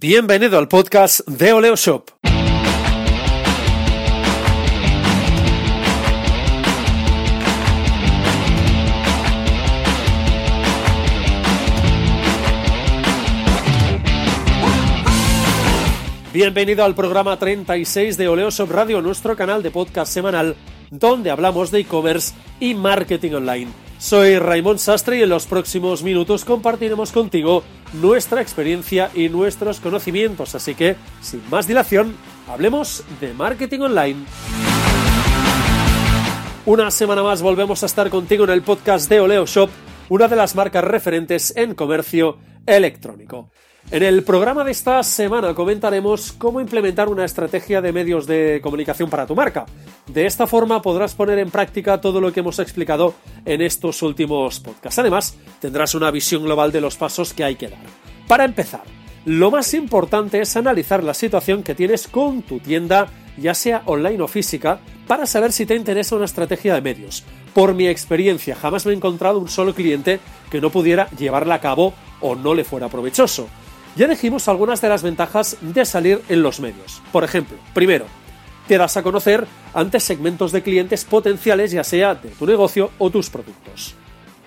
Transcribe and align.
Bienvenido 0.00 0.58
al 0.58 0.68
podcast 0.68 1.26
de 1.26 1.52
Oleo 1.52 1.74
Shop. 1.74 2.08
Bienvenido 16.32 16.84
al 16.84 16.94
programa 16.94 17.36
36 17.36 18.16
de 18.16 18.28
Oleo 18.28 18.50
Shop 18.52 18.70
Radio, 18.70 19.02
nuestro 19.02 19.34
canal 19.34 19.64
de 19.64 19.72
podcast 19.72 20.12
semanal 20.12 20.54
donde 20.92 21.32
hablamos 21.32 21.72
de 21.72 21.80
e-commerce 21.80 22.36
y 22.60 22.74
marketing 22.74 23.32
online. 23.32 23.87
Soy 23.98 24.38
Raymond 24.38 24.78
Sastre 24.78 25.18
y 25.18 25.22
en 25.22 25.28
los 25.28 25.46
próximos 25.46 26.04
minutos 26.04 26.44
compartiremos 26.44 27.10
contigo 27.10 27.64
nuestra 27.94 28.40
experiencia 28.40 29.10
y 29.12 29.28
nuestros 29.28 29.80
conocimientos, 29.80 30.54
así 30.54 30.76
que, 30.76 30.94
sin 31.20 31.42
más 31.50 31.66
dilación, 31.66 32.14
hablemos 32.46 33.02
de 33.20 33.34
marketing 33.34 33.80
online. 33.80 34.24
Una 36.64 36.92
semana 36.92 37.24
más 37.24 37.42
volvemos 37.42 37.82
a 37.82 37.86
estar 37.86 38.08
contigo 38.08 38.44
en 38.44 38.50
el 38.50 38.62
podcast 38.62 39.10
de 39.10 39.18
Oleo 39.18 39.46
Shop, 39.46 39.68
una 40.10 40.28
de 40.28 40.36
las 40.36 40.54
marcas 40.54 40.84
referentes 40.84 41.52
en 41.56 41.74
comercio 41.74 42.38
electrónico. 42.66 43.50
En 43.90 44.02
el 44.02 44.22
programa 44.22 44.64
de 44.64 44.70
esta 44.70 45.02
semana 45.02 45.54
comentaremos 45.54 46.32
cómo 46.32 46.60
implementar 46.60 47.08
una 47.08 47.24
estrategia 47.24 47.80
de 47.80 47.90
medios 47.90 48.26
de 48.26 48.60
comunicación 48.62 49.08
para 49.08 49.26
tu 49.26 49.34
marca. 49.34 49.64
De 50.06 50.26
esta 50.26 50.46
forma 50.46 50.82
podrás 50.82 51.14
poner 51.14 51.38
en 51.38 51.50
práctica 51.50 51.98
todo 51.98 52.20
lo 52.20 52.30
que 52.30 52.40
hemos 52.40 52.58
explicado 52.58 53.14
en 53.46 53.62
estos 53.62 54.02
últimos 54.02 54.60
podcasts. 54.60 54.98
Además, 54.98 55.38
tendrás 55.58 55.94
una 55.94 56.10
visión 56.10 56.42
global 56.42 56.70
de 56.70 56.82
los 56.82 56.96
pasos 56.96 57.32
que 57.32 57.44
hay 57.44 57.56
que 57.56 57.68
dar. 57.68 57.80
Para 58.26 58.44
empezar, 58.44 58.82
lo 59.24 59.50
más 59.50 59.72
importante 59.72 60.38
es 60.38 60.54
analizar 60.54 61.02
la 61.02 61.14
situación 61.14 61.62
que 61.62 61.74
tienes 61.74 62.08
con 62.08 62.42
tu 62.42 62.60
tienda, 62.60 63.08
ya 63.38 63.54
sea 63.54 63.84
online 63.86 64.22
o 64.22 64.28
física, 64.28 64.80
para 65.06 65.24
saber 65.24 65.50
si 65.50 65.64
te 65.64 65.74
interesa 65.74 66.14
una 66.14 66.26
estrategia 66.26 66.74
de 66.74 66.82
medios. 66.82 67.24
Por 67.54 67.72
mi 67.72 67.88
experiencia, 67.88 68.54
jamás 68.54 68.84
me 68.84 68.92
he 68.92 68.96
encontrado 68.96 69.38
un 69.38 69.48
solo 69.48 69.74
cliente 69.74 70.20
que 70.50 70.60
no 70.60 70.68
pudiera 70.68 71.08
llevarla 71.12 71.54
a 71.54 71.60
cabo 71.62 71.94
o 72.20 72.34
no 72.34 72.54
le 72.54 72.64
fuera 72.64 72.90
provechoso. 72.90 73.48
Ya 73.98 74.06
dijimos 74.06 74.46
algunas 74.46 74.80
de 74.80 74.88
las 74.88 75.02
ventajas 75.02 75.56
de 75.60 75.84
salir 75.84 76.22
en 76.28 76.40
los 76.40 76.60
medios. 76.60 77.02
Por 77.10 77.24
ejemplo, 77.24 77.58
primero, 77.74 78.04
te 78.68 78.78
das 78.78 78.96
a 78.96 79.02
conocer 79.02 79.44
ante 79.74 79.98
segmentos 79.98 80.52
de 80.52 80.62
clientes 80.62 81.04
potenciales, 81.04 81.72
ya 81.72 81.82
sea 81.82 82.14
de 82.14 82.28
tu 82.28 82.46
negocio 82.46 82.92
o 82.98 83.10
tus 83.10 83.28
productos. 83.28 83.96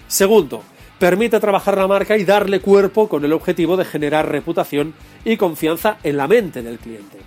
Segundo, 0.08 0.64
permite 1.00 1.38
trabajar 1.42 1.78
la 1.78 1.86
marca 1.86 2.16
y 2.16 2.24
darle 2.24 2.62
cuerpo 2.62 3.10
con 3.10 3.26
el 3.26 3.34
objetivo 3.34 3.76
de 3.76 3.84
generar 3.84 4.32
reputación 4.32 4.94
y 5.26 5.36
confianza 5.36 5.98
en 6.02 6.16
la 6.16 6.30
mente 6.30 6.62
del 6.62 6.80
cliente. 6.80 7.18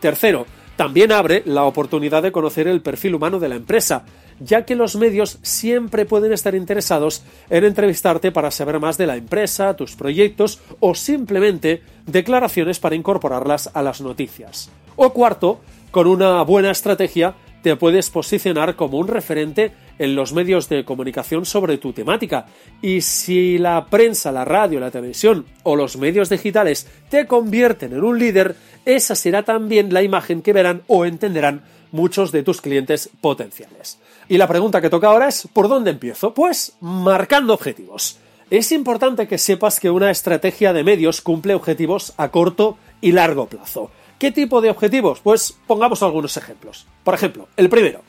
Tercero, 0.00 0.46
también 0.78 1.10
abre 1.10 1.42
la 1.44 1.64
oportunidad 1.64 2.22
de 2.22 2.30
conocer 2.30 2.68
el 2.68 2.82
perfil 2.82 3.16
humano 3.16 3.40
de 3.40 3.48
la 3.48 3.56
empresa, 3.56 4.04
ya 4.38 4.64
que 4.64 4.76
los 4.76 4.94
medios 4.94 5.40
siempre 5.42 6.06
pueden 6.06 6.32
estar 6.32 6.54
interesados 6.54 7.24
en 7.50 7.64
entrevistarte 7.64 8.30
para 8.30 8.52
saber 8.52 8.78
más 8.78 8.96
de 8.96 9.08
la 9.08 9.16
empresa, 9.16 9.74
tus 9.74 9.96
proyectos 9.96 10.60
o 10.78 10.94
simplemente 10.94 11.82
declaraciones 12.06 12.78
para 12.78 12.94
incorporarlas 12.94 13.70
a 13.74 13.82
las 13.82 14.00
noticias. 14.00 14.70
O 14.94 15.12
cuarto, 15.12 15.58
con 15.90 16.06
una 16.06 16.42
buena 16.42 16.70
estrategia 16.70 17.34
te 17.62 17.74
puedes 17.74 18.08
posicionar 18.10 18.76
como 18.76 18.98
un 18.98 19.08
referente 19.08 19.72
en 19.98 20.14
los 20.14 20.32
medios 20.32 20.68
de 20.68 20.84
comunicación 20.84 21.44
sobre 21.44 21.76
tu 21.76 21.92
temática. 21.92 22.46
Y 22.80 23.00
si 23.00 23.58
la 23.58 23.86
prensa, 23.86 24.30
la 24.30 24.44
radio, 24.44 24.78
la 24.78 24.90
televisión 24.90 25.44
o 25.64 25.74
los 25.74 25.96
medios 25.96 26.28
digitales 26.28 26.86
te 27.10 27.26
convierten 27.26 27.92
en 27.92 28.04
un 28.04 28.18
líder, 28.18 28.54
esa 28.96 29.14
será 29.14 29.42
también 29.42 29.92
la 29.92 30.02
imagen 30.02 30.42
que 30.42 30.52
verán 30.52 30.82
o 30.86 31.04
entenderán 31.04 31.62
muchos 31.92 32.32
de 32.32 32.42
tus 32.42 32.60
clientes 32.60 33.10
potenciales. 33.20 33.98
Y 34.28 34.38
la 34.38 34.48
pregunta 34.48 34.80
que 34.80 34.90
toca 34.90 35.08
ahora 35.08 35.28
es, 35.28 35.48
¿por 35.52 35.68
dónde 35.68 35.90
empiezo? 35.90 36.34
Pues 36.34 36.72
marcando 36.80 37.54
objetivos. 37.54 38.18
Es 38.50 38.72
importante 38.72 39.28
que 39.28 39.38
sepas 39.38 39.78
que 39.78 39.90
una 39.90 40.10
estrategia 40.10 40.72
de 40.72 40.84
medios 40.84 41.20
cumple 41.20 41.54
objetivos 41.54 42.14
a 42.16 42.30
corto 42.30 42.78
y 43.00 43.12
largo 43.12 43.46
plazo. 43.46 43.90
¿Qué 44.18 44.32
tipo 44.32 44.60
de 44.60 44.70
objetivos? 44.70 45.20
Pues 45.20 45.56
pongamos 45.66 46.02
algunos 46.02 46.36
ejemplos. 46.36 46.86
Por 47.04 47.14
ejemplo, 47.14 47.48
el 47.56 47.68
primero. 47.68 48.00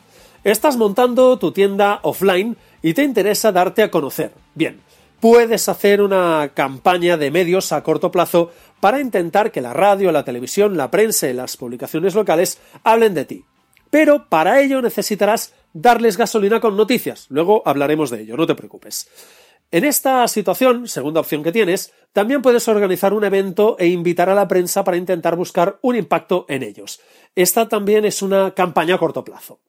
Estás 0.45 0.78
montando 0.78 1.38
tu 1.38 1.51
tienda 1.51 2.00
offline 2.03 2.56
y 2.81 2.94
te 2.94 3.03
interesa 3.03 3.51
darte 3.51 3.84
a 3.84 3.91
conocer. 3.91 4.31
Bien, 4.56 4.79
puedes 5.19 5.69
hacer 5.69 6.02
una 6.02 6.52
campaña 6.53 7.18
de 7.18 7.31
medios 7.31 7.72
a 7.72 7.84
corto 7.84 8.12
plazo 8.12 8.52
para 8.80 9.00
intentar 9.00 9.52
que 9.52 9.62
la 9.62 9.74
radio, 9.74 10.12
la 10.12 10.24
televisión, 10.24 10.78
la 10.78 10.91
prensa 10.91 11.30
y 11.30 11.34
las 11.34 11.57
publicaciones 11.57 12.16
locales 12.16 12.59
hablen 12.84 13.13
de 13.13 13.25
ti. 13.25 13.46
Pero 13.90 14.30
para 14.30 14.62
ello 14.62 14.81
necesitarás 14.81 15.53
darles 15.74 16.18
gasolina 16.18 16.59
con 16.59 16.78
noticias. 16.78 17.25
Luego 17.30 17.63
hablaremos 17.66 18.09
de 18.09 18.22
ello, 18.22 18.38
no 18.38 18.47
te 18.47 18.56
preocupes. 18.56 19.09
En 19.72 19.84
esta 19.84 20.28
situación, 20.28 20.88
segunda 20.88 21.19
opción 21.19 21.44
que 21.44 21.51
tienes, 21.51 21.94
también 22.12 22.41
puedes 22.41 22.68
organizar 22.68 23.13
un 23.13 23.24
evento 23.24 23.75
e 23.78 23.88
invitar 23.88 24.30
a 24.30 24.34
la 24.34 24.47
prensa 24.47 24.84
para 24.84 24.97
intentar 24.97 25.36
buscar 25.36 25.78
un 25.84 25.96
impacto 25.96 26.46
en 26.50 26.63
ellos. 26.63 27.00
Esta 27.36 27.68
también 27.68 28.03
es 28.06 28.24
una 28.24 28.56
campaña 28.56 28.96
a 28.96 28.97
corto 28.97 29.24
plazo. 29.24 29.59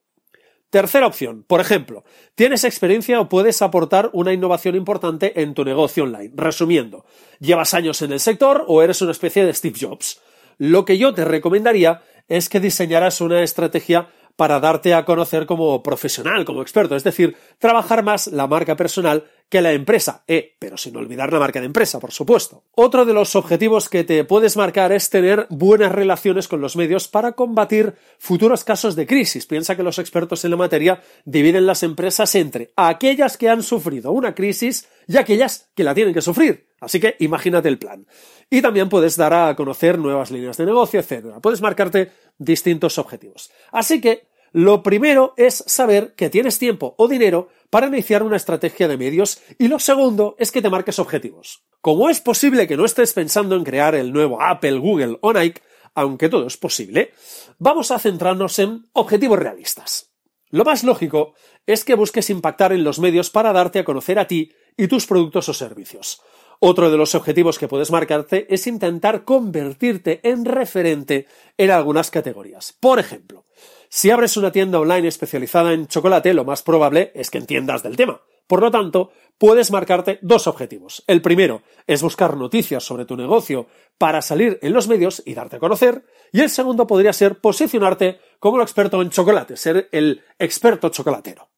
Tercera 0.71 1.09
opción, 1.09 1.45
por 1.49 1.61
ejemplo, 1.61 2.05
tienes 2.37 2.63
experiencia 2.63 3.21
o 3.21 3.29
puedes 3.29 3.61
aportar 3.61 4.09
una 4.13 4.33
innovación 4.33 4.77
importante 4.77 5.43
en 5.43 5.53
tu 5.53 5.65
negocio 5.65 6.05
online. 6.05 6.31
Resumiendo, 6.37 7.05
llevas 7.41 7.75
años 7.75 8.01
en 8.03 8.13
el 8.13 8.21
sector 8.21 8.65
o 8.69 8.81
eres 8.81 9.03
una 9.03 9.11
especie 9.11 9.45
de 9.45 9.53
Steve 9.53 9.77
Jobs. 9.81 10.21
Lo 10.59 10.85
que 10.85 10.97
yo 10.97 11.13
te 11.13 11.25
recomendaría 11.25 12.03
es 12.29 12.49
que 12.49 12.61
diseñaras 12.61 13.21
una 13.21 13.43
estrategia 13.43 14.11
para 14.37 14.61
darte 14.61 14.95
a 14.95 15.05
conocer 15.05 15.45
como 15.45 15.83
profesional, 15.83 16.45
como 16.45 16.63
experto, 16.63 16.95
es 16.95 17.03
decir, 17.03 17.37
trabajar 17.59 18.05
más 18.05 18.29
la 18.29 18.47
marca 18.47 18.77
personal 18.77 19.25
que 19.51 19.61
la 19.61 19.73
empresa, 19.73 20.23
eh, 20.29 20.57
pero 20.61 20.77
sin 20.77 20.97
olvidar 20.97 21.33
la 21.33 21.41
marca 21.41 21.59
de 21.59 21.67
empresa, 21.67 21.99
por 21.99 22.13
supuesto. 22.13 22.63
Otro 22.77 23.05
de 23.05 23.13
los 23.13 23.35
objetivos 23.35 23.89
que 23.89 24.05
te 24.05 24.25
puedes 24.25 24.57
marcar 24.57 24.93
es 24.93 25.11
tener 25.11 25.49
buenas 25.51 25.91
relaciones 25.91 26.47
con 26.47 26.61
los 26.61 26.77
medios 26.77 27.09
para 27.09 27.33
combatir 27.33 27.95
futuros 28.19 28.63
casos 28.63 28.95
de 28.95 29.09
crisis. 29.09 29.47
Piensa 29.47 29.77
que 29.77 29.83
los 29.83 29.99
expertos 29.99 30.45
en 30.45 30.53
la 30.53 30.57
materia 30.57 31.03
dividen 31.25 31.67
las 31.67 31.83
empresas 31.83 32.33
entre 32.37 32.71
aquellas 32.77 33.37
que 33.37 33.49
han 33.49 33.65
sufrido 33.65 34.13
una 34.13 34.37
crisis 34.37 34.89
y 35.09 35.17
aquellas 35.17 35.69
que 35.75 35.83
la 35.83 35.95
tienen 35.95 36.15
que 36.15 36.23
sufrir. 36.23 36.69
Así 36.81 37.01
que 37.01 37.17
imagínate 37.19 37.69
el 37.69 37.79
plan. 37.79 38.07
Y 38.49 38.63
también 38.63 38.89
puedes 38.89 39.17
dar 39.17 39.35
a 39.35 39.57
conocer 39.57 39.99
nuevas 39.99 40.31
líneas 40.31 40.57
de 40.59 40.67
negocio, 40.67 41.01
etc. 41.01 41.41
Puedes 41.43 41.61
marcarte 41.61 42.13
distintos 42.39 42.99
objetivos. 42.99 43.51
Así 43.73 44.01
que 44.01 44.31
lo 44.53 44.83
primero 44.83 45.35
es 45.37 45.63
saber 45.67 46.15
que 46.15 46.31
tienes 46.31 46.59
tiempo 46.59 46.95
o 46.99 47.07
dinero 47.07 47.49
para 47.71 47.87
iniciar 47.87 48.23
una 48.23 48.37
estrategia 48.37 48.89
de 48.89 48.97
medios 48.97 49.41
y 49.59 49.69
lo 49.69 49.79
segundo 49.79 50.35
es 50.39 50.53
que 50.53 50.61
te 50.61 50.71
marques 50.71 50.99
objetivos. 50.99 51.65
Como 51.81 52.11
es 52.11 52.21
posible 52.21 52.67
que 52.67 52.77
no 52.77 52.85
estés 52.85 53.13
pensando 53.13 53.57
en 53.57 53.65
crear 53.65 53.95
el 53.95 54.13
nuevo 54.13 54.43
Apple, 54.43 54.79
Google 54.79 55.19
o 55.23 55.33
Nike, 55.33 55.63
aunque 55.95 56.29
todo 56.29 56.47
es 56.47 56.57
posible, 56.57 57.13
vamos 57.59 57.91
a 57.91 57.99
centrarnos 57.99 58.59
en 58.59 58.89
objetivos 58.93 59.39
realistas. 59.39 60.11
Lo 60.51 60.65
más 60.65 60.83
lógico 60.83 61.35
es 61.65 61.85
que 61.85 61.95
busques 61.95 62.29
impactar 62.29 62.73
en 62.73 62.83
los 62.83 62.99
medios 62.99 63.31
para 63.31 63.53
darte 63.53 63.79
a 63.79 63.85
conocer 63.85 64.19
a 64.19 64.27
ti 64.27 64.53
y 64.77 64.89
tus 64.89 65.07
productos 65.07 65.49
o 65.49 65.55
servicios. 65.55 66.21
Otro 66.59 66.91
de 66.91 66.99
los 66.99 67.15
objetivos 67.15 67.59
que 67.59 67.69
puedes 67.69 67.91
marcarte 67.91 68.53
es 68.53 68.67
intentar 68.67 69.25
convertirte 69.25 70.21
en 70.29 70.45
referente 70.45 71.27
en 71.57 71.71
algunas 71.71 72.11
categorías. 72.11 72.77
Por 72.79 72.99
ejemplo, 72.99 73.47
si 73.93 74.11
abres 74.11 74.37
una 74.37 74.53
tienda 74.53 74.79
online 74.79 75.09
especializada 75.09 75.73
en 75.73 75.89
chocolate, 75.89 76.33
lo 76.33 76.45
más 76.45 76.63
probable 76.63 77.11
es 77.17 77.29
que 77.29 77.39
entiendas 77.39 77.83
del 77.83 77.97
tema. 77.97 78.23
Por 78.47 78.61
lo 78.61 78.71
tanto, 78.71 79.11
puedes 79.37 79.73
marcarte 79.73 80.21
dos 80.23 80.47
objetivos. 80.47 81.03
El 81.09 81.21
primero 81.23 81.63
es 81.89 82.01
buscar 82.01 82.37
noticias 82.37 82.85
sobre 82.85 83.05
tu 83.05 83.17
negocio 83.17 83.67
para 83.99 84.23
salir 84.23 84.61
en 84.63 84.75
los 84.75 84.87
medios 84.87 85.25
y 85.27 85.35
darte 85.35 85.57
a 85.57 85.59
conocer. 85.59 86.05
Y 86.31 86.41
el 86.41 86.51
segundo 86.51 86.87
podría 86.87 87.13
ser 87.13 87.41
posicionarte 87.41 88.21
como 88.39 88.59
el 88.59 88.63
experto 88.63 89.03
en 89.03 89.11
chocolate, 89.11 89.57
ser 89.57 89.89
el 89.91 90.23
experto 90.39 90.89
chocolatero. 90.91 91.49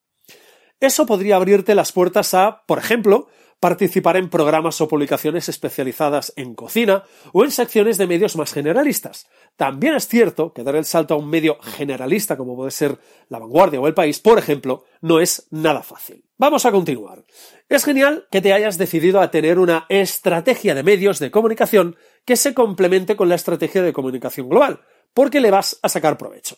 Eso 0.81 1.05
podría 1.05 1.37
abrirte 1.37 1.75
las 1.75 1.93
puertas 1.93 2.33
a, 2.33 2.63
por 2.67 2.79
ejemplo, 2.79 3.29
participar 3.63 4.17
en 4.17 4.29
programas 4.29 4.81
o 4.81 4.89
publicaciones 4.89 5.49
especializadas 5.49 6.33
en 6.35 6.57
cocina 6.57 7.05
o 7.33 7.45
en 7.45 7.53
secciones 7.53 7.97
de 7.97 8.09
medios 8.09 8.35
más 8.35 8.53
generalistas. 8.53 9.29
También 9.57 9.95
es 9.95 10.09
cierto 10.09 10.53
que 10.53 10.65
dar 10.65 10.75
el 10.75 10.85
salto 10.85 11.15
a 11.15 11.17
un 11.17 11.31
medio 11.31 11.61
generalista 11.61 12.37
como 12.37 12.57
puede 12.57 12.73
ser 12.73 12.99
La 13.29 13.39
Vanguardia 13.39 13.81
o 13.81 13.87
El 13.87 13.95
País, 13.95 14.19
por 14.19 14.37
ejemplo, 14.37 14.83
no 15.01 15.21
es 15.21 15.47
nada 15.53 15.85
fácil. 15.85 16.25
Vamos 16.39 16.67
a 16.67 16.73
continuar. 16.73 17.23
Es 17.69 17.85
genial 17.85 18.27
que 18.33 18.41
te 18.41 18.53
hayas 18.53 18.79
decidido 18.79 19.21
a 19.21 19.31
tener 19.31 19.61
una 19.61 19.87
estrategia 19.89 20.75
de 20.75 20.83
medios 20.83 21.21
de 21.21 21.31
comunicación 21.31 21.95
que 22.25 22.35
se 22.35 22.55
complemente 22.55 23.15
con 23.15 23.29
la 23.29 23.37
estrategia 23.37 23.83
de 23.85 23.93
comunicación 23.93 24.49
global, 24.49 24.81
porque 25.15 25.41
le 25.41 25.53
vas 25.53 25.79
a 25.83 25.89
sacar 25.89 26.19
provecho. 26.19 26.57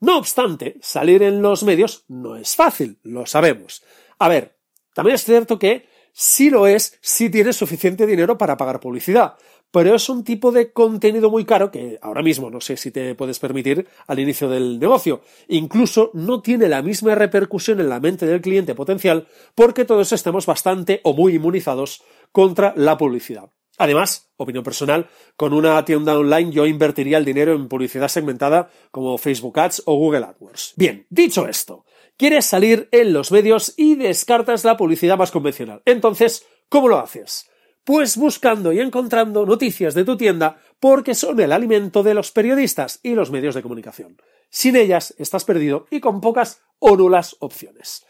No 0.00 0.18
obstante, 0.18 0.76
salir 0.82 1.22
en 1.22 1.40
los 1.40 1.62
medios 1.62 2.04
no 2.08 2.36
es 2.36 2.54
fácil, 2.54 2.98
lo 3.02 3.24
sabemos. 3.24 3.82
A 4.18 4.28
ver, 4.28 4.58
también 4.92 5.14
es 5.14 5.24
cierto 5.24 5.58
que 5.58 5.93
sí 6.14 6.48
lo 6.48 6.66
es 6.66 6.96
si 7.02 7.28
tienes 7.28 7.56
suficiente 7.56 8.06
dinero 8.06 8.38
para 8.38 8.56
pagar 8.56 8.80
publicidad. 8.80 9.34
pero 9.70 9.96
es 9.96 10.08
un 10.08 10.22
tipo 10.22 10.52
de 10.52 10.72
contenido 10.72 11.30
muy 11.30 11.44
caro 11.44 11.72
que 11.72 11.98
ahora 12.00 12.22
mismo 12.22 12.48
no 12.48 12.60
sé 12.60 12.76
si 12.76 12.92
te 12.92 13.16
puedes 13.16 13.40
permitir 13.40 13.88
al 14.06 14.20
inicio 14.20 14.48
del 14.48 14.78
negocio. 14.78 15.22
Incluso 15.48 16.12
no 16.14 16.40
tiene 16.40 16.68
la 16.68 16.80
misma 16.80 17.16
repercusión 17.16 17.80
en 17.80 17.88
la 17.88 17.98
mente 17.98 18.24
del 18.24 18.40
cliente 18.40 18.76
potencial 18.76 19.26
porque 19.56 19.84
todos 19.84 20.12
estamos 20.12 20.46
bastante 20.46 21.00
o 21.02 21.12
muy 21.12 21.34
inmunizados 21.34 22.04
contra 22.30 22.72
la 22.76 22.96
publicidad. 22.96 23.50
Además, 23.76 24.30
opinión 24.36 24.62
personal, 24.62 25.08
con 25.36 25.52
una 25.52 25.84
tienda 25.84 26.16
online 26.16 26.52
yo 26.52 26.66
invertiría 26.66 27.18
el 27.18 27.24
dinero 27.24 27.54
en 27.54 27.66
publicidad 27.66 28.06
segmentada 28.06 28.70
como 28.92 29.18
Facebook 29.18 29.58
Ads 29.58 29.82
o 29.86 29.96
Google 29.96 30.26
AdWords. 30.26 30.74
Bien, 30.76 31.04
dicho 31.10 31.48
esto, 31.48 31.84
quieres 32.16 32.46
salir 32.46 32.88
en 32.92 33.12
los 33.12 33.32
medios 33.32 33.74
y 33.76 33.96
descartas 33.96 34.64
la 34.64 34.76
publicidad 34.76 35.18
más 35.18 35.30
convencional. 35.30 35.82
Entonces, 35.84 36.46
¿cómo 36.68 36.88
lo 36.88 36.98
haces? 36.98 37.50
Pues 37.84 38.16
buscando 38.16 38.72
y 38.72 38.80
encontrando 38.80 39.44
noticias 39.44 39.94
de 39.94 40.04
tu 40.04 40.16
tienda 40.16 40.58
porque 40.80 41.14
son 41.14 41.40
el 41.40 41.52
alimento 41.52 42.02
de 42.02 42.14
los 42.14 42.30
periodistas 42.30 43.00
y 43.02 43.14
los 43.14 43.30
medios 43.30 43.54
de 43.54 43.62
comunicación. 43.62 44.16
Sin 44.48 44.76
ellas 44.76 45.14
estás 45.18 45.44
perdido 45.44 45.86
y 45.90 46.00
con 46.00 46.20
pocas 46.20 46.62
o 46.78 46.96
nulas 46.96 47.36
opciones. 47.40 48.06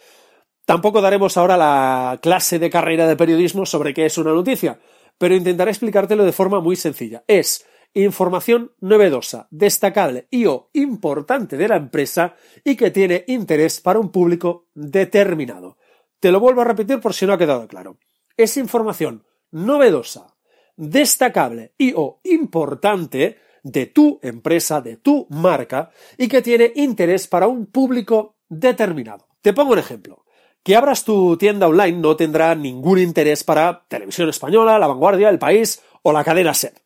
Tampoco 0.65 1.01
daremos 1.01 1.37
ahora 1.37 1.57
la 1.57 2.19
clase 2.23 2.59
de 2.59 2.71
carrera 2.71 3.07
de 3.07 3.17
periodismo 3.17 3.67
sobre 3.67 3.93
qué 3.93 4.07
es 4.07 4.17
una 4.17 4.33
noticia, 4.33 4.79
pero 5.19 5.35
intentaré 5.35 5.71
explicártelo 5.71 6.25
de 6.25 6.33
forma 6.33 6.61
muy 6.61 6.77
sencilla. 6.77 7.25
Es 7.27 7.67
información 7.95 8.73
novedosa, 8.81 9.47
destacable 9.51 10.27
y 10.31 10.47
o 10.47 10.71
importante 10.73 11.57
de 11.57 11.69
la 11.69 11.77
empresa 11.77 12.35
y 12.65 12.77
que 12.77 12.91
tiene 12.91 13.25
interés 13.29 13.81
para 13.81 14.01
un 14.01 14.11
público 14.11 14.67
determinado. 14.75 15.79
Te 16.21 16.33
lo 16.33 16.41
vuelvo 16.41 16.63
a 16.63 16.65
repetir 16.65 17.01
por 17.01 17.15
si 17.15 17.27
no 17.27 17.33
ha 17.33 17.39
quedado 17.39 17.67
claro. 17.69 17.99
Es 18.37 18.57
información 18.57 19.25
novedosa, 19.53 20.27
destacable 20.77 21.75
y 21.79 21.93
o 21.95 22.21
importante 22.25 23.39
de 23.63 23.87
tu 23.87 24.19
empresa, 24.23 24.81
de 24.81 24.97
tu 24.97 25.27
marca 25.31 25.91
y 26.19 26.29
que 26.29 26.43
tiene 26.43 26.73
interés 26.75 27.27
para 27.27 27.47
un 27.47 27.67
público 27.67 28.37
determinado. 28.49 29.29
Te 29.41 29.53
pongo 29.53 29.73
un 29.73 29.79
ejemplo. 29.79 30.25
Que 30.63 30.77
abras 30.77 31.05
tu 31.05 31.37
tienda 31.37 31.69
online 31.69 31.99
no 31.99 32.17
tendrá 32.17 32.55
ningún 32.55 32.99
interés 32.99 33.45
para 33.45 33.85
Televisión 33.87 34.31
Española, 34.31 34.79
La 34.79 34.87
Vanguardia, 34.87 35.29
El 35.29 35.39
País 35.39 35.83
o 36.03 36.13
la 36.13 36.25
cadena 36.25 36.55
SER. 36.55 36.84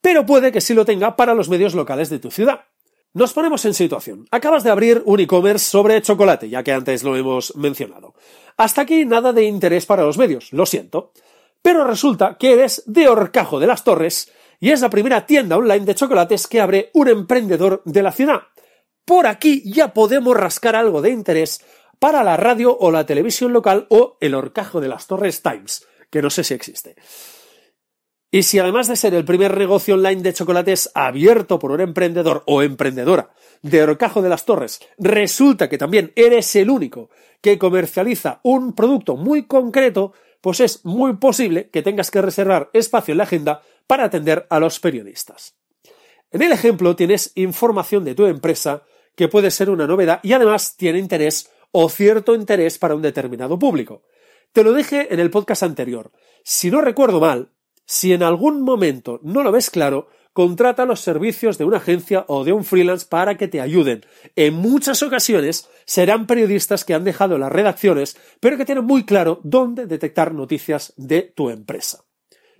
Pero 0.00 0.26
puede 0.26 0.52
que 0.52 0.60
sí 0.60 0.74
lo 0.74 0.84
tenga 0.84 1.16
para 1.16 1.34
los 1.34 1.48
medios 1.48 1.74
locales 1.74 2.10
de 2.10 2.18
tu 2.18 2.30
ciudad. 2.30 2.64
Nos 3.12 3.32
ponemos 3.32 3.64
en 3.64 3.74
situación. 3.74 4.26
Acabas 4.30 4.62
de 4.62 4.70
abrir 4.70 5.02
un 5.04 5.18
e-commerce 5.18 5.68
sobre 5.68 6.00
chocolate, 6.00 6.48
ya 6.48 6.62
que 6.62 6.72
antes 6.72 7.02
lo 7.02 7.16
hemos 7.16 7.56
mencionado. 7.56 8.14
Hasta 8.56 8.82
aquí 8.82 9.04
nada 9.04 9.32
de 9.32 9.44
interés 9.44 9.84
para 9.84 10.04
los 10.04 10.16
medios, 10.16 10.52
lo 10.52 10.64
siento. 10.64 11.12
Pero 11.60 11.84
resulta 11.84 12.36
que 12.38 12.52
eres 12.52 12.84
de 12.86 13.08
Orcajo 13.08 13.58
de 13.58 13.66
las 13.66 13.84
Torres 13.84 14.30
y 14.60 14.70
es 14.70 14.80
la 14.80 14.90
primera 14.90 15.26
tienda 15.26 15.56
online 15.56 15.84
de 15.84 15.94
chocolates 15.94 16.46
que 16.46 16.60
abre 16.60 16.90
un 16.94 17.08
emprendedor 17.08 17.82
de 17.84 18.02
la 18.02 18.12
ciudad. 18.12 18.42
Por 19.04 19.26
aquí 19.26 19.62
ya 19.64 19.92
podemos 19.92 20.36
rascar 20.36 20.76
algo 20.76 21.02
de 21.02 21.10
interés 21.10 21.64
para 21.98 22.22
la 22.22 22.36
radio 22.36 22.76
o 22.78 22.90
la 22.90 23.06
televisión 23.06 23.52
local 23.52 23.86
o 23.90 24.18
el 24.20 24.34
Orcajo 24.34 24.80
de 24.80 24.88
las 24.88 25.06
Torres 25.06 25.42
Times, 25.42 25.86
que 26.10 26.22
no 26.22 26.30
sé 26.30 26.44
si 26.44 26.54
existe. 26.54 26.94
Y 28.32 28.44
si 28.44 28.60
además 28.60 28.86
de 28.86 28.94
ser 28.94 29.14
el 29.14 29.24
primer 29.24 29.56
negocio 29.58 29.94
online 29.94 30.22
de 30.22 30.32
chocolates 30.32 30.90
abierto 30.94 31.58
por 31.58 31.72
un 31.72 31.80
emprendedor 31.80 32.44
o 32.46 32.62
emprendedora 32.62 33.30
de 33.62 33.82
Orcajo 33.82 34.22
de 34.22 34.28
las 34.28 34.44
Torres, 34.44 34.80
resulta 34.98 35.68
que 35.68 35.78
también 35.78 36.12
eres 36.14 36.54
el 36.54 36.70
único 36.70 37.10
que 37.40 37.58
comercializa 37.58 38.40
un 38.44 38.74
producto 38.74 39.16
muy 39.16 39.46
concreto, 39.46 40.12
pues 40.40 40.60
es 40.60 40.84
muy 40.84 41.16
posible 41.16 41.70
que 41.70 41.82
tengas 41.82 42.10
que 42.12 42.22
reservar 42.22 42.70
espacio 42.72 43.12
en 43.12 43.18
la 43.18 43.24
agenda 43.24 43.62
para 43.88 44.04
atender 44.04 44.46
a 44.48 44.60
los 44.60 44.78
periodistas. 44.78 45.56
En 46.30 46.42
el 46.42 46.52
ejemplo 46.52 46.94
tienes 46.94 47.32
información 47.34 48.04
de 48.04 48.14
tu 48.14 48.26
empresa 48.26 48.84
que 49.16 49.26
puede 49.26 49.50
ser 49.50 49.70
una 49.70 49.88
novedad 49.88 50.20
y 50.22 50.32
además 50.32 50.76
tiene 50.76 51.00
interés 51.00 51.50
o 51.72 51.88
cierto 51.88 52.36
interés 52.36 52.78
para 52.78 52.94
un 52.94 53.02
determinado 53.02 53.58
público. 53.58 54.04
Te 54.52 54.62
lo 54.62 54.72
dije 54.72 55.12
en 55.12 55.18
el 55.18 55.30
podcast 55.30 55.64
anterior. 55.64 56.12
Si 56.44 56.70
no 56.70 56.80
recuerdo 56.80 57.20
mal, 57.20 57.50
si 57.90 58.12
en 58.12 58.22
algún 58.22 58.62
momento 58.62 59.18
no 59.24 59.42
lo 59.42 59.50
ves 59.50 59.68
claro, 59.68 60.10
contrata 60.32 60.84
los 60.84 61.00
servicios 61.00 61.58
de 61.58 61.64
una 61.64 61.78
agencia 61.78 62.24
o 62.28 62.44
de 62.44 62.52
un 62.52 62.62
freelance 62.62 63.04
para 63.04 63.36
que 63.36 63.48
te 63.48 63.60
ayuden. 63.60 64.06
En 64.36 64.54
muchas 64.54 65.02
ocasiones 65.02 65.68
serán 65.86 66.28
periodistas 66.28 66.84
que 66.84 66.94
han 66.94 67.02
dejado 67.02 67.36
las 67.36 67.50
redacciones, 67.50 68.16
pero 68.38 68.56
que 68.56 68.64
tienen 68.64 68.84
muy 68.84 69.04
claro 69.04 69.40
dónde 69.42 69.86
detectar 69.86 70.32
noticias 70.32 70.92
de 70.96 71.22
tu 71.22 71.50
empresa. 71.50 72.04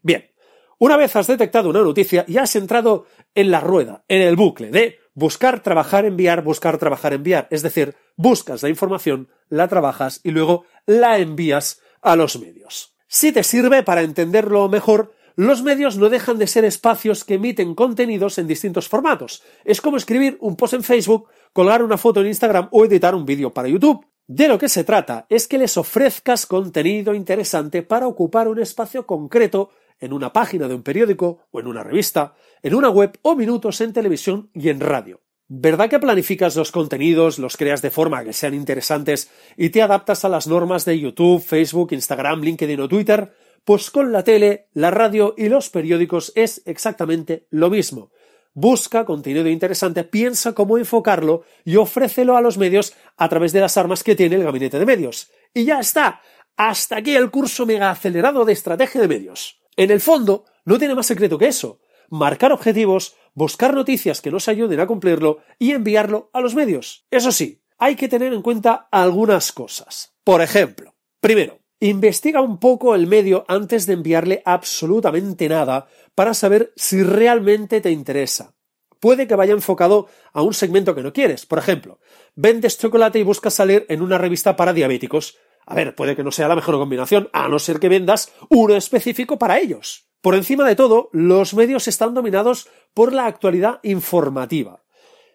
Bien, 0.02 0.32
una 0.80 0.96
vez 0.96 1.14
has 1.14 1.28
detectado 1.28 1.70
una 1.70 1.82
noticia 1.82 2.24
y 2.26 2.38
has 2.38 2.56
entrado 2.56 3.06
en 3.32 3.52
la 3.52 3.60
rueda, 3.60 4.02
en 4.08 4.22
el 4.22 4.34
bucle 4.34 4.72
de 4.72 4.98
buscar, 5.14 5.62
trabajar, 5.62 6.06
enviar, 6.06 6.42
buscar, 6.42 6.76
trabajar, 6.78 7.12
enviar. 7.12 7.46
Es 7.52 7.62
decir, 7.62 7.94
buscas 8.16 8.64
la 8.64 8.68
información, 8.68 9.28
la 9.48 9.68
trabajas 9.68 10.22
y 10.24 10.32
luego 10.32 10.64
la 10.86 11.18
envías 11.18 11.80
a 12.02 12.16
los 12.16 12.36
medios. 12.40 12.96
Si 13.06 13.30
te 13.30 13.44
sirve 13.44 13.84
para 13.84 14.02
entenderlo 14.02 14.68
mejor, 14.68 15.14
los 15.36 15.62
medios 15.62 15.96
no 15.96 16.08
dejan 16.08 16.38
de 16.38 16.46
ser 16.46 16.64
espacios 16.64 17.24
que 17.24 17.34
emiten 17.34 17.74
contenidos 17.74 18.38
en 18.38 18.46
distintos 18.46 18.88
formatos. 18.88 19.42
Es 19.64 19.80
como 19.80 19.96
escribir 19.96 20.36
un 20.40 20.56
post 20.56 20.74
en 20.74 20.82
Facebook, 20.82 21.28
colgar 21.52 21.82
una 21.82 21.98
foto 21.98 22.20
en 22.20 22.28
Instagram 22.28 22.68
o 22.70 22.84
editar 22.84 23.14
un 23.14 23.24
vídeo 23.24 23.52
para 23.52 23.68
YouTube. 23.68 24.06
De 24.26 24.46
lo 24.46 24.58
que 24.58 24.68
se 24.68 24.84
trata 24.84 25.26
es 25.28 25.48
que 25.48 25.58
les 25.58 25.76
ofrezcas 25.76 26.46
contenido 26.46 27.14
interesante 27.14 27.82
para 27.82 28.06
ocupar 28.06 28.48
un 28.48 28.60
espacio 28.60 29.06
concreto 29.06 29.70
en 29.98 30.12
una 30.12 30.32
página 30.32 30.68
de 30.68 30.74
un 30.74 30.82
periódico 30.82 31.46
o 31.50 31.60
en 31.60 31.66
una 31.66 31.82
revista, 31.82 32.34
en 32.62 32.74
una 32.74 32.90
web 32.90 33.18
o 33.22 33.34
minutos 33.34 33.80
en 33.80 33.92
televisión 33.92 34.50
y 34.54 34.68
en 34.68 34.80
radio. 34.80 35.20
¿Verdad 35.52 35.90
que 35.90 35.98
planificas 35.98 36.54
los 36.54 36.70
contenidos, 36.70 37.40
los 37.40 37.56
creas 37.56 37.82
de 37.82 37.90
forma 37.90 38.22
que 38.22 38.32
sean 38.32 38.54
interesantes 38.54 39.32
y 39.56 39.70
te 39.70 39.82
adaptas 39.82 40.24
a 40.24 40.28
las 40.28 40.46
normas 40.46 40.84
de 40.84 41.00
YouTube, 41.00 41.42
Facebook, 41.42 41.88
Instagram, 41.90 42.40
LinkedIn 42.40 42.80
o 42.80 42.88
Twitter? 42.88 43.34
Pues 43.64 43.90
con 43.90 44.12
la 44.12 44.24
tele, 44.24 44.68
la 44.72 44.90
radio 44.90 45.34
y 45.36 45.48
los 45.48 45.70
periódicos 45.70 46.32
es 46.34 46.62
exactamente 46.64 47.46
lo 47.50 47.70
mismo. 47.70 48.10
Busca 48.52 49.04
contenido 49.04 49.48
interesante, 49.48 50.02
piensa 50.02 50.54
cómo 50.54 50.76
enfocarlo 50.76 51.44
y 51.64 51.76
ofrécelo 51.76 52.36
a 52.36 52.40
los 52.40 52.58
medios 52.58 52.94
a 53.16 53.28
través 53.28 53.52
de 53.52 53.60
las 53.60 53.76
armas 53.76 54.02
que 54.02 54.16
tiene 54.16 54.36
el 54.36 54.44
gabinete 54.44 54.78
de 54.78 54.86
medios. 54.86 55.30
Y 55.54 55.64
ya 55.64 55.78
está. 55.78 56.20
Hasta 56.56 56.96
aquí 56.96 57.14
el 57.14 57.30
curso 57.30 57.64
mega 57.64 57.90
acelerado 57.90 58.44
de 58.44 58.52
estrategia 58.52 59.00
de 59.00 59.08
medios. 59.08 59.60
En 59.76 59.90
el 59.90 60.00
fondo, 60.00 60.44
no 60.64 60.78
tiene 60.78 60.94
más 60.94 61.06
secreto 61.06 61.38
que 61.38 61.48
eso. 61.48 61.80
Marcar 62.10 62.52
objetivos, 62.52 63.16
buscar 63.34 63.72
noticias 63.72 64.20
que 64.20 64.32
nos 64.32 64.48
ayuden 64.48 64.80
a 64.80 64.86
cumplirlo 64.86 65.38
y 65.58 65.70
enviarlo 65.70 66.28
a 66.32 66.40
los 66.40 66.56
medios. 66.56 67.06
Eso 67.10 67.30
sí, 67.30 67.62
hay 67.78 67.94
que 67.94 68.08
tener 68.08 68.32
en 68.32 68.42
cuenta 68.42 68.88
algunas 68.90 69.52
cosas. 69.52 70.12
Por 70.24 70.42
ejemplo, 70.42 70.96
primero, 71.20 71.59
investiga 71.80 72.42
un 72.42 72.58
poco 72.58 72.94
el 72.94 73.06
medio 73.06 73.44
antes 73.48 73.86
de 73.86 73.94
enviarle 73.94 74.42
absolutamente 74.44 75.48
nada 75.48 75.88
para 76.14 76.34
saber 76.34 76.72
si 76.76 77.02
realmente 77.02 77.80
te 77.80 77.90
interesa. 77.90 78.54
Puede 79.00 79.26
que 79.26 79.34
vaya 79.34 79.54
enfocado 79.54 80.08
a 80.34 80.42
un 80.42 80.52
segmento 80.52 80.94
que 80.94 81.02
no 81.02 81.14
quieres. 81.14 81.46
Por 81.46 81.58
ejemplo, 81.58 81.98
vendes 82.34 82.78
chocolate 82.78 83.18
y 83.18 83.22
buscas 83.22 83.54
salir 83.54 83.86
en 83.88 84.02
una 84.02 84.18
revista 84.18 84.56
para 84.56 84.74
diabéticos. 84.74 85.38
A 85.64 85.74
ver, 85.74 85.94
puede 85.94 86.14
que 86.14 86.22
no 86.22 86.30
sea 86.30 86.48
la 86.48 86.54
mejor 86.54 86.76
combinación, 86.76 87.30
a 87.32 87.48
no 87.48 87.58
ser 87.58 87.80
que 87.80 87.88
vendas 87.88 88.30
uno 88.50 88.76
específico 88.76 89.38
para 89.38 89.58
ellos. 89.58 90.10
Por 90.20 90.34
encima 90.34 90.68
de 90.68 90.76
todo, 90.76 91.08
los 91.12 91.54
medios 91.54 91.88
están 91.88 92.12
dominados 92.12 92.68
por 92.92 93.14
la 93.14 93.24
actualidad 93.24 93.80
informativa. 93.82 94.84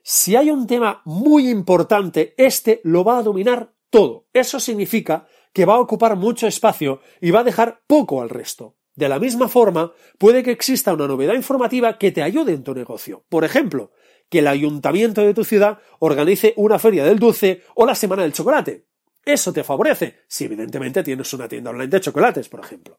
Si 0.04 0.36
hay 0.36 0.52
un 0.52 0.68
tema 0.68 1.02
muy 1.06 1.50
importante, 1.50 2.36
este 2.38 2.82
lo 2.84 3.04
va 3.04 3.18
a 3.18 3.24
dominar 3.24 3.74
todo. 3.90 4.28
Eso 4.32 4.60
significa 4.60 5.26
que 5.56 5.64
va 5.64 5.76
a 5.76 5.80
ocupar 5.80 6.18
mucho 6.18 6.48
espacio 6.48 7.00
y 7.22 7.32
va 7.32 7.40
a 7.40 7.44
dejar 7.46 7.80
poco 7.88 8.22
al 8.22 8.30
resto. 8.30 8.76
De 8.94 9.08
la 9.08 9.20
misma 9.20 9.48
forma, 9.48 9.94
puede 10.18 10.44
que 10.44 10.52
exista 10.52 10.94
una 10.94 11.08
novedad 11.08 11.34
informativa 11.34 11.98
que 11.98 12.12
te 12.12 12.22
ayude 12.22 12.52
en 12.52 12.66
tu 12.66 12.76
negocio. 12.76 13.24
Por 13.30 13.46
ejemplo, 13.46 13.94
que 14.30 14.40
el 14.40 14.48
ayuntamiento 14.48 15.22
de 15.22 15.34
tu 15.34 15.46
ciudad 15.46 15.80
organice 16.00 16.54
una 16.58 16.78
feria 16.78 17.06
del 17.06 17.20
dulce 17.20 17.64
o 17.74 17.86
la 17.86 17.96
semana 17.96 18.24
del 18.24 18.34
chocolate. 18.34 18.86
Eso 19.24 19.54
te 19.54 19.64
favorece, 19.64 20.24
si 20.28 20.44
evidentemente 20.44 21.04
tienes 21.04 21.32
una 21.34 21.48
tienda 21.48 21.70
online 21.70 21.88
de 21.88 22.02
chocolates, 22.02 22.50
por 22.50 22.60
ejemplo. 22.60 22.98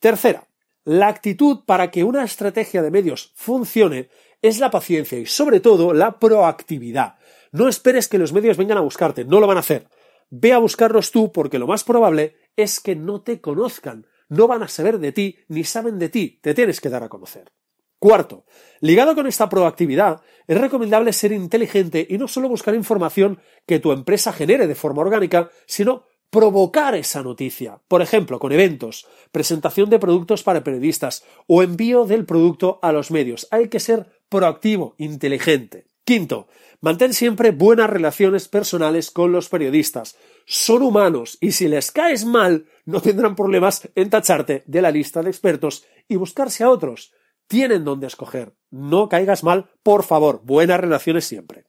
Tercera, 0.00 0.48
la 0.82 1.06
actitud 1.06 1.60
para 1.64 1.92
que 1.92 2.02
una 2.02 2.24
estrategia 2.24 2.82
de 2.82 2.90
medios 2.90 3.30
funcione 3.36 4.08
es 4.42 4.58
la 4.58 4.72
paciencia 4.72 5.18
y 5.18 5.26
sobre 5.26 5.60
todo 5.60 5.94
la 5.94 6.18
proactividad. 6.18 7.14
No 7.52 7.68
esperes 7.68 8.08
que 8.08 8.18
los 8.18 8.32
medios 8.32 8.56
vengan 8.56 8.78
a 8.78 8.80
buscarte, 8.82 9.24
no 9.24 9.38
lo 9.38 9.46
van 9.46 9.58
a 9.58 9.60
hacer. 9.60 9.86
Ve 10.34 10.54
a 10.54 10.58
buscarlos 10.58 11.10
tú 11.10 11.30
porque 11.30 11.58
lo 11.58 11.66
más 11.66 11.84
probable 11.84 12.36
es 12.56 12.80
que 12.80 12.96
no 12.96 13.20
te 13.20 13.42
conozcan, 13.42 14.06
no 14.30 14.46
van 14.46 14.62
a 14.62 14.68
saber 14.68 14.98
de 14.98 15.12
ti 15.12 15.36
ni 15.48 15.62
saben 15.62 15.98
de 15.98 16.08
ti, 16.08 16.40
te 16.40 16.54
tienes 16.54 16.80
que 16.80 16.88
dar 16.88 17.02
a 17.02 17.10
conocer. 17.10 17.52
Cuarto, 17.98 18.46
ligado 18.80 19.14
con 19.14 19.26
esta 19.26 19.50
proactividad, 19.50 20.22
es 20.46 20.58
recomendable 20.58 21.12
ser 21.12 21.32
inteligente 21.32 22.06
y 22.08 22.16
no 22.16 22.28
solo 22.28 22.48
buscar 22.48 22.74
información 22.74 23.40
que 23.66 23.78
tu 23.78 23.92
empresa 23.92 24.32
genere 24.32 24.66
de 24.66 24.74
forma 24.74 25.02
orgánica, 25.02 25.50
sino 25.66 26.06
provocar 26.30 26.94
esa 26.94 27.22
noticia, 27.22 27.82
por 27.86 28.00
ejemplo, 28.00 28.38
con 28.38 28.52
eventos, 28.52 29.06
presentación 29.32 29.90
de 29.90 29.98
productos 29.98 30.42
para 30.42 30.64
periodistas 30.64 31.26
o 31.46 31.62
envío 31.62 32.06
del 32.06 32.24
producto 32.24 32.78
a 32.80 32.90
los 32.90 33.10
medios. 33.10 33.48
Hay 33.50 33.68
que 33.68 33.80
ser 33.80 34.06
proactivo, 34.30 34.94
inteligente. 34.96 35.88
Quinto, 36.04 36.48
mantén 36.82 37.14
siempre 37.14 37.52
buenas 37.54 37.88
relaciones 37.88 38.48
personales 38.50 39.10
con 39.10 39.32
los 39.32 39.48
periodistas. 39.48 40.18
Son 40.44 40.82
humanos 40.82 41.38
y 41.40 41.52
si 41.52 41.68
les 41.68 41.90
caes 41.90 42.26
mal, 42.26 42.66
no 42.84 43.00
tendrán 43.00 43.36
problemas 43.36 43.88
en 43.94 44.10
tacharte 44.10 44.64
de 44.66 44.82
la 44.82 44.90
lista 44.90 45.22
de 45.22 45.30
expertos 45.30 45.86
y 46.08 46.16
buscarse 46.16 46.64
a 46.64 46.70
otros. 46.70 47.14
Tienen 47.46 47.84
donde 47.84 48.08
escoger. 48.08 48.54
No 48.70 49.08
caigas 49.08 49.44
mal, 49.44 49.70
por 49.82 50.02
favor. 50.02 50.42
Buenas 50.44 50.80
relaciones 50.80 51.24
siempre. 51.24 51.64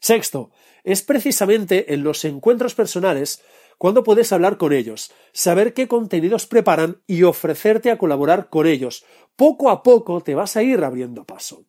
Sexto, 0.00 0.50
es 0.84 1.02
precisamente 1.02 1.94
en 1.94 2.04
los 2.04 2.24
encuentros 2.24 2.74
personales 2.74 3.42
cuando 3.78 4.02
puedes 4.02 4.32
hablar 4.32 4.58
con 4.58 4.72
ellos, 4.72 5.12
saber 5.32 5.72
qué 5.72 5.86
contenidos 5.86 6.46
preparan 6.46 7.00
y 7.06 7.22
ofrecerte 7.22 7.90
a 7.90 7.98
colaborar 7.98 8.50
con 8.50 8.66
ellos. 8.66 9.04
Poco 9.36 9.70
a 9.70 9.84
poco 9.84 10.20
te 10.20 10.34
vas 10.34 10.56
a 10.56 10.62
ir 10.64 10.82
abriendo 10.82 11.24
paso. 11.24 11.64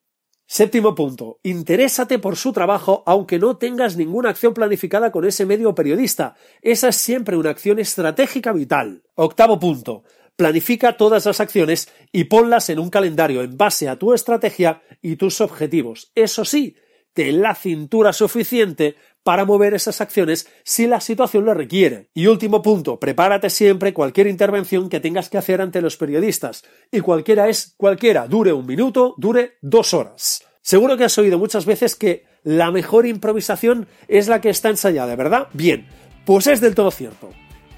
Séptimo 0.52 0.96
punto. 0.96 1.40
Interésate 1.44 2.18
por 2.18 2.36
su 2.36 2.52
trabajo 2.52 3.04
aunque 3.06 3.38
no 3.38 3.58
tengas 3.58 3.96
ninguna 3.98 4.32
acción 4.32 4.56
planificada 4.56 5.12
con 5.12 5.24
ese 5.24 5.46
medio 5.46 5.76
periodista. 5.76 6.34
Esa 6.64 6.88
es 6.88 6.96
siempre 6.96 7.38
una 7.38 7.52
acción 7.52 7.78
estratégica 7.78 8.52
vital. 8.52 9.04
Octavo 9.14 9.60
punto. 9.60 10.06
Planifica 10.36 10.98
todas 10.98 11.28
las 11.28 11.40
acciones 11.40 11.94
y 12.12 12.24
ponlas 12.24 12.72
en 12.72 12.80
un 12.80 12.90
calendario 12.90 13.44
en 13.44 13.58
base 13.58 13.88
a 13.90 14.00
tu 14.00 14.12
estrategia 14.12 14.82
y 15.04 15.18
tus 15.18 15.40
objetivos. 15.40 16.12
Eso 16.16 16.44
sí, 16.44 16.76
ten 17.14 17.44
la 17.44 17.54
cintura 17.54 18.12
suficiente 18.12 18.96
para 19.24 19.46
mover 19.46 19.74
esas 19.74 20.02
acciones 20.02 20.48
si 20.64 20.88
la 20.88 21.02
situación 21.02 21.46
lo 21.46 21.54
requiere. 21.54 22.10
Y 22.14 22.28
último 22.28 22.62
punto, 22.62 23.00
prepárate 23.00 23.50
siempre 23.50 23.94
cualquier 23.94 24.28
intervención 24.28 24.90
que 24.90 25.00
tengas 25.00 25.30
que 25.30 25.38
hacer 25.38 25.62
ante 25.62 25.82
los 25.82 25.98
periodistas. 25.98 26.64
Y 26.92 27.02
cualquiera 27.02 27.50
es 27.50 27.74
cualquiera, 27.78 28.28
dure 28.28 28.54
un 28.54 28.66
minuto, 28.66 29.16
dure 29.18 29.58
dos 29.62 29.94
horas. 29.94 30.44
Seguro 30.62 30.98
que 30.98 31.06
has 31.06 31.18
oído 31.18 31.40
muchas 31.40 31.66
veces 31.66 31.96
que 31.96 32.26
la 32.44 32.72
mejor 32.72 33.06
improvisación 33.06 33.88
es 34.08 34.28
la 34.28 34.42
que 34.42 34.50
está 34.50 34.70
ensayada, 34.70 35.16
¿verdad? 35.16 35.48
Bien, 35.54 35.88
pues 36.26 36.48
es 36.48 36.62
del 36.62 36.76
todo 36.76 36.92
cierto. 36.92 37.30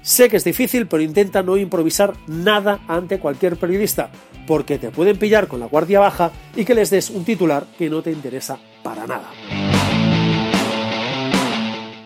Sé 0.02 0.28
que 0.28 0.36
es 0.36 0.44
difícil, 0.44 0.88
pero 0.88 1.02
intenta 1.02 1.42
no 1.42 1.56
improvisar 1.56 2.14
nada 2.26 2.80
ante 2.88 3.20
cualquier 3.20 3.56
periodista, 3.56 4.10
porque 4.46 4.78
te 4.78 4.90
pueden 4.90 5.16
pillar 5.16 5.46
con 5.46 5.60
la 5.60 5.66
guardia 5.66 6.00
baja 6.00 6.32
y 6.56 6.64
que 6.64 6.74
les 6.74 6.90
des 6.90 7.08
un 7.10 7.24
titular 7.24 7.66
que 7.78 7.88
no 7.88 8.02
te 8.02 8.10
interesa 8.10 8.58
para 8.82 9.06
nada. 9.06 9.30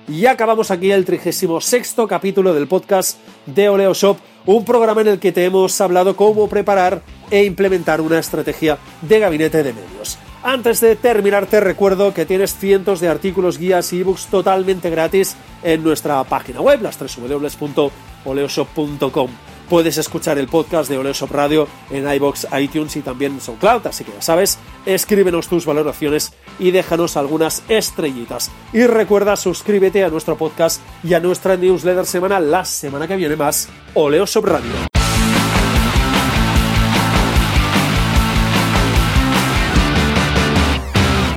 Y 0.09 0.27
acabamos 0.27 0.71
aquí 0.71 0.93
el 0.93 1.05
36 1.05 1.97
capítulo 2.09 2.55
del 2.55 2.69
podcast 2.69 3.19
de 3.47 3.69
Oleo 3.69 3.93
Shop, 3.93 4.17
un 4.47 4.65
programa 4.65 5.01
en 5.01 5.09
el 5.09 5.19
que 5.19 5.33
te 5.33 5.45
hemos 5.45 5.81
hablado 5.81 6.15
cómo 6.15 6.49
preparar 6.49 7.03
e 7.29 7.45
implementar 7.45 8.01
una 8.01 8.21
estrategia 8.21 8.79
de 9.03 9.19
gabinete 9.19 9.65
de 9.65 9.73
medios. 9.73 10.17
Antes 10.45 10.81
de 10.81 10.95
terminar, 10.95 11.47
te 11.47 11.59
recuerdo 11.59 12.15
que 12.15 12.25
tienes 12.25 12.57
cientos 12.57 13.01
de 13.01 13.09
artículos, 13.09 13.59
guías 13.59 13.93
y 13.93 14.03
ebooks 14.03 14.27
totalmente 14.27 14.91
gratis 14.91 15.35
en 15.65 15.83
nuestra 15.83 16.23
página 16.23 16.61
web, 16.61 16.83
las 16.83 16.97
www.oleoshop.com. 16.97 19.31
Puedes 19.69 19.99
escuchar 19.99 20.39
el 20.39 20.47
podcast 20.47 20.89
de 20.89 20.99
Oleoshop 20.99 21.33
Radio 21.33 21.67
en 21.91 22.09
iBox, 22.09 22.47
iTunes 22.57 22.95
y 22.95 23.03
también 23.03 23.33
en 23.33 23.41
SoundCloud, 23.41 23.89
así 23.89 24.05
que 24.05 24.13
ya 24.13 24.23
sabes, 24.23 24.61
escríbenos 24.87 25.49
tus 25.49 25.67
valoraciones 25.67 26.33
y 26.59 26.71
déjanos 26.71 27.17
algunas 27.17 27.63
estrellitas. 27.69 28.51
Y 28.73 28.87
recuerda, 28.87 29.37
suscríbete 29.37 30.05
a 30.05 30.09
nuestro 30.09 30.39
podcast 30.39 30.81
y 31.05 31.15
a 31.15 31.21
nuestra 31.21 31.57
newsletter 31.57 32.07
semanal 32.07 32.51
la 32.51 32.65
semana 32.65 33.07
que 33.07 33.17
viene 33.17 33.37
más, 33.37 33.69
Oleoshop 33.95 34.45
Radio. 34.47 34.96